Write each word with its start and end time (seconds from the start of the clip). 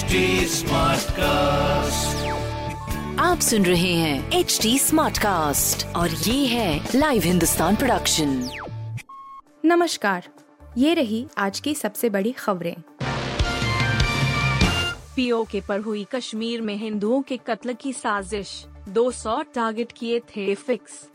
HD 0.00 0.08
cast 1.12 2.26
आप 3.20 3.40
सुन 3.40 3.64
रहे 3.66 3.94
हैं 3.94 4.32
एच 4.32 4.58
डी 4.62 4.78
स्मार्ट 4.78 5.18
कास्ट 5.18 5.86
और 5.96 6.10
ये 6.10 6.46
है 6.46 6.88
लाइव 6.94 7.22
हिंदुस्तान 7.22 7.76
प्रोडक्शन 7.76 8.50
नमस्कार 9.64 10.28
ये 10.78 10.94
रही 10.94 11.26
आज 11.38 11.60
की 11.60 11.74
सबसे 11.74 12.10
बड़ी 12.10 12.32
खबरें। 12.32 12.76
पीओके 15.16 15.60
पर 15.60 15.80
हुई 15.80 16.06
कश्मीर 16.12 16.60
में 16.60 16.76
हिंदुओं 16.76 17.22
के 17.22 17.36
कत्ल 17.36 17.72
की 17.72 17.92
साजिश 17.92 18.66
200 18.88 19.44
टारगेट 19.54 19.92
किए 19.92 20.20
थे 20.20 20.54
फिक्स 20.54 21.08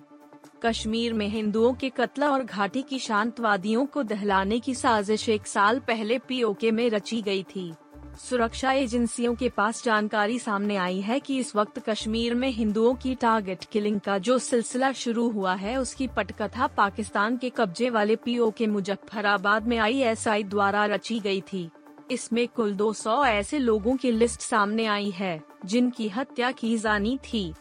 कश्मीर 0.64 1.14
में 1.14 1.28
हिंदुओं 1.28 1.74
के 1.74 1.90
कत्ल 1.90 2.24
और 2.24 2.44
घाटी 2.44 2.82
की 2.82 3.00
शांतवादियों 3.00 3.86
को 3.86 4.04
दहलाने 4.04 4.60
की 4.60 4.76
साजिश 4.76 5.30
एक 5.30 5.48
साल 5.48 5.80
पहले 5.80 6.18
पीओके 6.18 6.72
में 6.72 6.90
रची 6.90 7.22
गई 7.22 7.44
थी। 7.44 7.74
सुरक्षा 8.18 8.72
एजेंसियों 8.72 9.36
के 9.36 9.50
पास 9.50 9.84
जानकारी 9.84 10.40
सामने 10.40 10.76
आई 10.76 11.00
है 11.02 11.20
कि 11.20 11.38
इस 11.38 11.56
वक्त 11.56 11.80
कश्मीर 11.90 12.34
में 12.34 12.50
हिंदुओं 12.50 12.94
की 12.96 13.16
टारगेट 13.16 13.64
किलिंग 13.64 14.00
का 14.00 14.18
जो 14.18 14.38
सिलसिला 14.40 14.92
शुरू 14.92 15.30
हुआ 15.30 15.54
है, 15.56 15.78
उसकी 15.78 16.08
पटकथा 16.08 16.68
पाकिस्तान 16.68 17.38
के 17.38 17.50
कब्जे 17.50 17.90
वाले 17.90 18.16
पीओ 18.16 18.52
के 18.52 18.68
मुजफ्फराबाद 18.68 19.68
में 19.68 19.78
आईएसआई 19.78 20.44
द्वारा 20.44 20.86
रची 20.86 21.20
गई 21.20 21.42
थी। 21.42 21.70
इसमें 22.12 22.48
कुल 22.48 22.74
200 22.74 23.24
ऐसे 23.26 23.60
लोगों 23.60 23.96
की 23.96 24.12
लिस्ट 24.12 24.42
सामने 24.42 24.86
आई 24.86 25.10
है, 25.10 25.42
जिनकी 25.66 26.08
हत्या 26.10 26.52
की 26.52 26.78
जानी 26.78 27.18
थी। 27.18 27.54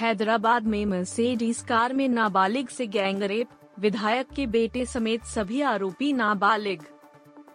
हैदराबाद 0.00 0.66
में 0.66 0.86
मर्सिडीज 0.86 1.60
कार 1.60 1.92
में 1.92 2.08
नाबालिग 2.08 2.68
से 2.68 2.86
गैंगरेप, 2.86 3.48
विधायक 3.78 4.26
के 4.36 4.46
बेटे 4.46 4.86
समेत 4.86 5.24
सभी 5.24 5.60
आरोपी 5.60 6.12
नाबालिग। 6.12 6.82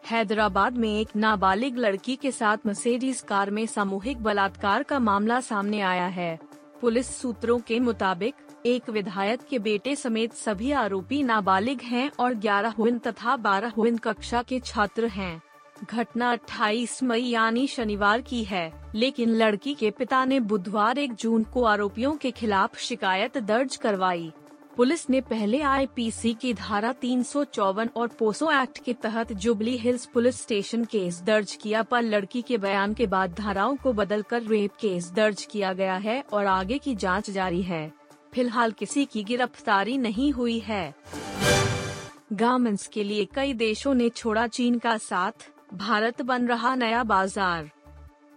हैदराबाद 0.05 0.77
में 0.77 0.89
एक 0.99 1.09
नाबालिग 1.15 1.77
लड़की 1.77 2.15
के 2.15 2.31
साथ 2.31 2.57
मर्सिडीज 2.65 3.19
कार 3.21 3.49
में 3.51 3.65
सामूहिक 3.65 4.21
बलात्कार 4.23 4.83
का 4.83 4.99
मामला 4.99 5.39
सामने 5.39 5.81
आया 5.81 6.07
है। 6.07 6.39
पुलिस 6.81 7.15
सूत्रों 7.15 7.59
के 7.59 7.79
मुताबिक, 7.79 8.35
एक 8.65 8.89
विधायक 8.89 9.41
के 9.49 9.59
बेटे 9.59 9.95
समेत 9.95 10.33
सभी 10.33 10.71
आरोपी 10.71 11.21
नाबालिग 11.23 11.81
हैं 11.81 12.09
और 12.19 12.33
11 12.33 12.73
हुइन 12.77 12.97
तथा 12.99 13.37
12 13.37 13.73
हुइन 13.77 13.97
कक्षा 13.97 14.41
के 14.41 14.59
छात्र 14.59 15.07
हैं। 15.07 15.41
घटना 15.83 16.31
28 16.31 17.01
मई 17.03 17.21
यानी 17.21 17.67
शनिवार 17.67 18.21
की 18.21 18.43
है, 18.43 18.71
लेकिन 18.95 19.29
लड़की 19.29 19.73
के 19.73 19.91
पिता 19.91 20.25
ने 20.25 20.39
बुधवार 20.39 20.97
एक 20.97 21.13
जून 21.13 21.43
को 21.43 21.63
आरोपियों 21.63 22.15
के 22.15 22.31
खिलाफ 22.31 22.77
शिकायत 22.77 23.37
दर्ज 23.37 23.75
करवाई। 23.75 24.31
पुलिस 24.77 25.09
ने 25.09 25.19
पहले 25.21 25.61
आईपीसी 25.61 26.33
की 26.33 26.53
धारा 26.53 26.91
तीन 26.93 27.23
सौ 27.23 27.43
चौवन 27.43 27.89
और 27.95 28.07
पोसो 28.19 28.51
एक्ट 28.51 28.77
के 28.83 28.93
तहत 28.93 29.31
Jubilee 29.33 29.75
Hills 29.77 30.05
police 30.05 30.41
station 30.41 30.85
case 30.85 31.21
दर्ज 31.21 31.55
किया, 31.55 31.81
पर 31.83 32.01
लड़की 32.01 32.41
के 32.41 32.57
बयान 32.57 32.93
के 32.93 33.07
बाद 33.07 33.33
धाराओं 33.33 33.75
को 33.75 33.93
बदलकर 33.93 34.43
रेप 34.43 34.75
केस 34.81 35.11
दर्ज 35.11 35.43
किया 35.45 35.73
गया 35.73 35.95
है 35.95 36.23
और 36.33 36.45
आगे 36.45 36.77
की 36.77 36.95
जाँच 36.95 37.29
जारी 37.29 37.61
है। 37.61 37.91
फ़िलहाल 38.33 38.71
किसी 38.71 39.05
की 39.05 39.23
गिरफ्तारी 39.23 39.97
नहीं 39.97 40.31
हुई 40.31 40.59
है। 40.59 40.93
गार्मेंट्स 42.33 42.87
के 42.87 43.03
लिए 43.03 43.27
कई 43.35 43.53
देशों 43.53 43.93
ने 43.93 44.09
छोड़ा 44.09 44.47
चीन 44.47 44.77
का 44.79 44.97
साथ। 44.99 45.49
भारत 45.73 46.21
बन 46.21 46.47
रहा 46.47 46.75
नया 46.75 47.03
बाज़ार। 47.03 47.69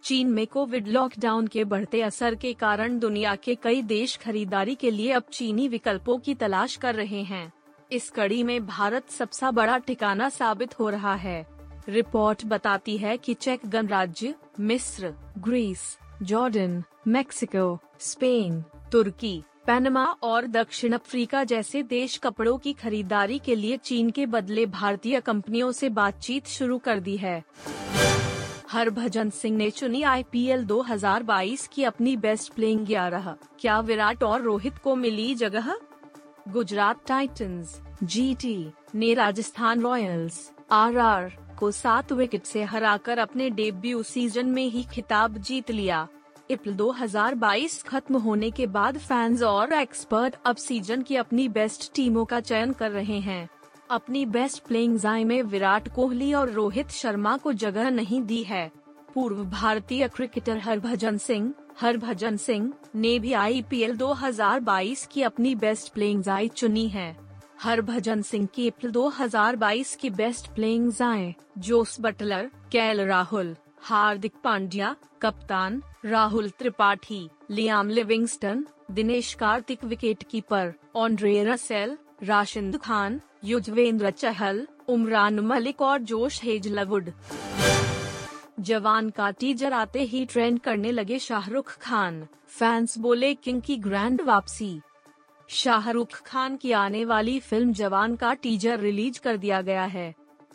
चीन 0.04 0.28
में 0.28 0.46
कोविड 0.46 0.88
लॉकडाउन 0.88 1.46
के 1.46 1.64
बढ़ते 1.64 2.02
असर 2.02 2.34
के 2.34 2.52
कारण 2.52 2.98
दुनिया 2.98 3.34
के 3.34 3.54
कई 3.54 3.82
देश 3.82 4.16
खरीदारी 4.16 4.74
के 4.74 4.90
लिए 4.90 5.12
अब 5.12 5.22
चीनी 5.32 5.68
विकल्पों 5.68 6.18
की 6.18 6.34
तलाश 6.34 6.76
कर 6.76 6.94
रहे 6.94 7.22
हैं। 7.22 7.52
इस 7.92 8.10
कड़ी 8.10 8.42
में 8.42 8.66
भारत 8.66 9.10
सबसे 9.10 9.50
बड़ा 9.50 9.78
ठिकाना 9.78 10.28
साबित 10.28 10.78
हो 10.80 10.88
रहा 10.88 11.14
है। 11.14 11.46
रिपोर्ट 11.88 12.44
बताती 12.44 12.96
है 12.96 13.16
कि 13.16 13.34
चेक 13.34 13.60
गणराज्य, 13.66 14.34
मिस्र, 14.60 15.14
ग्रीस, 15.38 15.98
जॉर्डन, 16.22 16.82
मेक्सिको, 17.08 17.78
स्पेन, 18.00 18.64
तुर्की, 18.92 19.42
पैनमा 19.66 20.04
और 20.04 20.46
दक्षिण 20.46 20.92
अफ्रीका 20.92 21.44
जैसे 21.44 21.82
देश 21.82 22.16
कपड़ों 22.16 22.58
की 22.58 22.72
खरीदारी 22.72 23.38
के 23.38 23.54
लिए 23.54 23.76
चीन 23.76 24.10
के 24.10 24.26
बदले 24.26 24.66
भारतीय 24.66 25.20
कंपनियों 25.20 25.72
से 25.72 25.88
बातचीत 25.88 26.46
शुरू 26.46 26.78
कर 26.78 27.00
दी 27.00 27.16
है। 27.16 27.44
हरभजन 28.74 29.28
सिंह 29.30 29.56
ने 29.56 29.70
चुनी 29.70 30.02
आईपीएल 30.02 30.64
2022 30.64 31.66
की 31.72 31.84
अपनी 31.84 32.16
बेस्ट 32.16 32.52
प्लेइंग 32.52 32.86
ग्यारह। 32.86 33.34
क्या 33.60 33.78
विराट 33.80 34.22
और 34.22 34.42
रोहित 34.42 34.78
को 34.78 34.94
मिली 34.94 35.34
जगह? 35.34 35.76
गुजरात 36.48 37.06
टाइटंस, 37.06 37.80
जीटी 38.02 38.72
ने 38.94 39.14
राजस्थान 39.14 39.80
रॉयल्स, 39.80 40.50
आरआर 40.70 41.32
को 41.58 41.70
सात 41.70 42.12
विकेट 42.12 42.44
से 42.44 42.62
हराकर 42.62 43.18
अपने 43.18 43.50
डेब्यू 43.50 44.02
सीज़न 44.02 44.46
में 44.46 44.66
ही 44.66 44.82
खिताब 44.82 45.38
जीत 45.38 45.70
लिया। 45.70 46.08
इप्ल 46.50 46.72
2022 46.72 47.82
खत्म 47.82 48.16
होने 48.16 48.50
के 48.50 48.66
बाद 48.66 48.98
फैंस 48.98 49.42
और 49.42 49.72
एक्सपर्ट 49.72 50.36
अब 50.46 50.56
सीज़न 50.56 51.02
की 51.02 51.16
अपनी 51.16 51.48
बेस्ट 51.48 51.94
टीमों 51.94 52.24
का 52.24 52.40
चयन 52.40 52.72
कर 52.72 52.90
रहे 52.90 53.20
हैं। 53.20 53.48
अपनी 53.90 54.24
बेस्ट 54.26 54.62
प्लेइंग 54.66 54.98
जाय 54.98 55.24
में 55.24 55.42
विराट 55.42 55.88
कोहली 55.88 56.32
और 56.34 56.50
रोहित 56.50 56.90
शर्मा 56.90 57.36
को 57.36 57.52
जगह 57.52 57.90
नहीं 57.90 58.22
दी 58.22 58.42
है। 58.42 58.70
पूर्व 59.14 59.44
भारतीय 59.44 60.08
क्रिकेटर 60.08 60.58
हरभजन 60.58 61.18
सिंह 61.18 61.52
हरभजन 61.80 62.36
सिंह 62.36 62.72
ने 62.96 63.18
भी 63.18 63.32
आईपीएल 63.32 63.96
2022 63.96 65.06
की 65.06 65.22
अपनी 65.22 65.54
बेस्ट 65.54 65.92
प्लेइंग 65.92 66.22
जाय 66.22 66.48
चुनी 66.48 66.88
है। 66.88 67.16
हरभजन 67.62 68.22
सिंह 68.22 68.46
की 68.54 68.68
अप्रैल 68.68 68.92
2022 68.92 69.94
की 69.94 70.10
बेस्ट 70.10 70.48
प्लेइंग 70.54 70.90
जाए 70.92 71.34
जोस 71.58 71.96
बटलर, 72.00 72.50
कैल 72.72 73.00
राहुल, 73.00 73.54
हार्दिक 73.80 74.32
पांड्या, 74.44 74.94
कप्तान, 75.22 75.82
Rahul 76.04 76.48
Tripathi, 76.48 77.28
Liam 77.50 77.88
Livingstone, 77.88 78.66
Dinesh 78.90 79.34
Karthik 79.34 79.84
wicket 79.84 80.22
keeper 80.22 80.72
Andre 80.96 81.44
Russell 81.44 81.96
Rashid 82.22 82.76
Khan 82.76 83.20
Yuzvendra 83.44 84.10
Chahal, 84.10 84.66
Umran 84.88 85.40
Malik 85.40 85.82
और 85.82 85.98
जोश 85.98 86.42
हेजलवुड। 86.44 87.10
जवान 88.60 89.10
का 89.10 89.30
टीजर 89.30 89.72
आते 89.72 90.02
ही 90.02 90.24
ट्रेंड 90.24 90.60
करने 90.60 90.92
लगे 90.92 91.18
शाहरुख 91.18 91.78
खान। 91.78 92.26
फैंस 92.48 92.98
बोले, 92.98 93.34
किंग 93.34 93.62
की 93.62 93.76
ग्रैंड 93.76 94.20
वापसी। 94.20 94.80
शाहरुख 95.48 96.22
खान 96.22 96.56
की 96.56 96.72
आने 96.72 97.04
वाली 97.04 97.38
फ़िल्म 97.40 97.72
जवान 97.72 98.16
का 98.16 98.34
टीजर 98.34 98.80
रिलीज़ 98.80 99.20
कर 99.20 99.36
दिया 99.36 99.60
गया 99.62 99.84
है। 99.84 100.14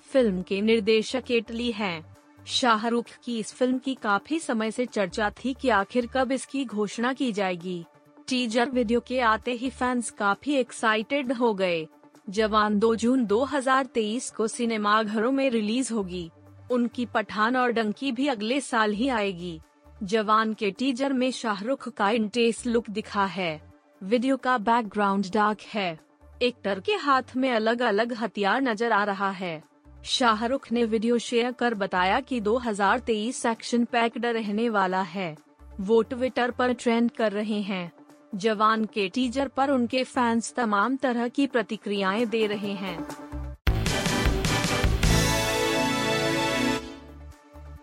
फ़िल्म 0.10 0.42
के 0.42 0.62
निर्देशक 0.62 1.32
इटली 1.32 1.72
हैं। 1.72 2.16
शाहरुख 2.48 3.06
की 3.24 3.40
इस 3.40 3.54
फ़िल्म 3.54 3.78
की 3.78 3.96
काफ़ी 3.96 4.40
समय 4.40 4.72
से 4.72 4.86
चर्चा 4.86 5.30
थी 5.30 5.54
कि 5.54 5.70
आखिर 5.70 6.08
कब 6.14 6.32
इसकी 6.32 6.66
घोषणा 6.66 7.14
की 7.14 7.32
जाएगी। 7.32 7.86
टीजर 8.30 8.70
वीडियो 8.70 9.00
के 9.00 9.20
आते 9.20 9.52
ही 9.52 9.70
फैंस 9.70 10.10
काफ़ी 10.12 10.56
एक्साइटेड 10.56 11.32
हो 11.34 11.54
गए। 11.54 11.88
जवान 12.30 12.78
2 12.80 12.96
जून 12.96 13.26
2023 13.26 14.30
को 14.30 14.48
सिनेमाघरों 14.48 15.32
में 15.32 15.50
रिलीज़ 15.50 15.94
होगी। 15.94 16.30
उनकी 16.72 17.06
पठान 17.06 17.56
और 17.56 17.72
डंकी 17.72 18.12
भी 18.12 18.28
अगले 18.28 18.62
साल 18.62 18.92
ही 18.92 19.10
आएगी। 19.10 19.60
जवान 20.04 20.54
के 20.54 20.72
टीजर 20.72 21.14
में 21.14 21.32
शाहरुख 21.32 21.90
का 21.90 22.10
इंटेस 22.10 22.66
लुक 22.66 22.90
दिखा 22.90 23.26
है। 23.26 23.62
वीडियो 24.04 24.38
का 24.38 24.58
बैकग्राउंड 24.58 25.32
डार्क 25.34 25.62
है। 25.62 26.00
एक्टर 26.42 26.80
के 26.80 26.96
हाथ 26.96 27.36
में 27.36 27.52
अलग 27.52 27.82
अलग 27.82 28.14
हथियार 28.14 28.62
नज़र 28.62 28.92
आ 28.92 29.04
रहा 29.04 29.32
है। 29.32 29.62
शाहरुख 30.06 30.72
ने 30.72 30.86
वीडियो 30.86 31.18
शेयर 31.18 31.52
कर 31.52 31.74
बताया 31.76 32.20
कि 32.20 32.42
2023 32.42 33.46
एक्शन 33.46 33.86
पैक्ड 33.86 34.26
रहने 34.26 34.70
वाला 34.70 35.02
है। 35.02 35.36
वो 35.80 36.02
ट्विटर 36.02 36.52
पर 36.52 36.74
ट्रेंड 36.74 37.12
कर 37.12 37.32
रहे 37.32 37.62
हैं। 37.62 37.92
जवान 38.36 38.86
के 38.86 39.10
टीजर 39.10 39.48
पर 39.48 39.70
उनके 39.70 40.04
फैंस 40.04 40.54
तमाम 40.54 40.96
तरह 40.96 41.28
की 41.28 41.48
प्रतिक्रियाएँ 41.48 42.26
दे 42.26 42.48
रहे 42.48 42.72
हैं। 42.72 43.08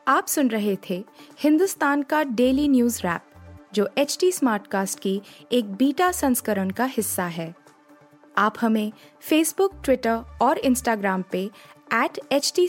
आप 0.09 0.27
सुन 0.27 0.49
रहे 0.49 0.77
थे 0.91 1.05
हिंदुस्तान 1.41 2.03
का 2.03 2.23
डेली 2.23 2.69
न्यूज़ 2.69 3.03
रैप, 3.03 3.21
जो 3.75 3.89
एच 3.99 4.17
टी 4.21 4.33
स्मार्टकास्ट 4.33 4.99
की 4.99 5.23
एक 5.53 5.75
बीटा 5.75 6.13
संस्करण 6.13 6.71
का 6.71 6.85
हिस्सा 6.85 7.25
है। 7.25 7.55
आप 8.39 8.55
हमें 8.61 8.93
फेसबुक 9.21 9.73
ट्विटर 9.85 10.39
और 10.43 10.59
इंस्टाग्राम 10.59 11.23
पे 11.23 11.51
एट 11.95 12.21
एच 12.33 12.53
टी 12.57 12.69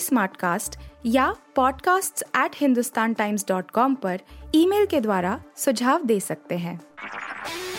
या 1.06 1.36
podcasts@hindustantimes.com 1.60 3.96
पर 3.96 4.20
ईमेल 4.56 4.86
के 4.86 5.02
द्वारा 5.02 5.42
सुझाव 5.56 6.04
दे 6.04 6.20
सकते 6.20 6.58
हैं। 6.58 6.82